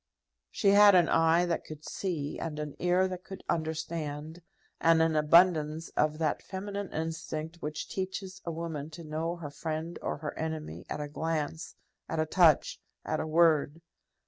She 0.49 0.69
had 0.69 0.95
an 0.95 1.07
eye 1.09 1.45
that 1.45 1.63
could 1.63 1.85
see, 1.85 2.39
and 2.39 2.57
an 2.57 2.75
ear 2.79 3.07
that 3.07 3.23
could 3.23 3.43
understand, 3.47 4.41
and 4.79 4.99
an 4.99 5.15
abundance 5.15 5.89
of 5.89 6.17
that 6.17 6.41
feminine 6.41 6.91
instinct 6.91 7.57
which 7.57 7.87
teaches 7.87 8.41
a 8.43 8.49
woman 8.51 8.89
to 8.97 9.03
know 9.03 9.35
her 9.35 9.51
friend 9.51 9.99
or 10.01 10.17
her 10.17 10.35
enemy 10.39 10.87
at 10.89 10.99
a 11.01 11.07
glance, 11.07 11.75
at 12.09 12.19
a 12.19 12.25
touch, 12.25 12.81
at 13.05 13.19
a 13.19 13.27
word. 13.27 13.79